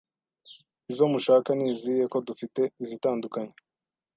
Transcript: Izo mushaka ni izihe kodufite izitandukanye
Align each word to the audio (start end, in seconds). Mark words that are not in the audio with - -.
Izo 0.91 1.05
mushaka 1.11 1.49
ni 1.57 1.65
izihe 1.73 2.03
kodufite 2.11 2.61
izitandukanye 2.83 3.53